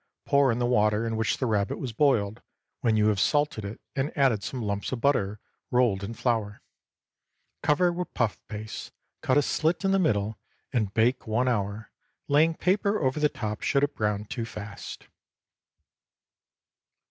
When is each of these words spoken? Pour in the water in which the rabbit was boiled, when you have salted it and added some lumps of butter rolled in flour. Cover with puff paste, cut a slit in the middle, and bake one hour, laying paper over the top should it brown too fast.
Pour 0.25 0.51
in 0.51 0.57
the 0.57 0.65
water 0.65 1.05
in 1.05 1.15
which 1.15 1.37
the 1.37 1.45
rabbit 1.45 1.77
was 1.77 1.93
boiled, 1.93 2.41
when 2.79 2.97
you 2.97 3.09
have 3.09 3.19
salted 3.19 3.63
it 3.63 3.79
and 3.95 4.11
added 4.17 4.41
some 4.41 4.59
lumps 4.59 4.91
of 4.91 4.99
butter 4.99 5.39
rolled 5.69 6.03
in 6.03 6.11
flour. 6.15 6.63
Cover 7.61 7.93
with 7.93 8.11
puff 8.15 8.39
paste, 8.47 8.91
cut 9.21 9.37
a 9.37 9.43
slit 9.43 9.85
in 9.85 9.91
the 9.91 9.99
middle, 9.99 10.39
and 10.73 10.91
bake 10.91 11.27
one 11.27 11.47
hour, 11.47 11.91
laying 12.27 12.55
paper 12.55 12.99
over 12.99 13.19
the 13.19 13.29
top 13.29 13.61
should 13.61 13.83
it 13.83 13.93
brown 13.93 14.25
too 14.25 14.43
fast. 14.43 15.05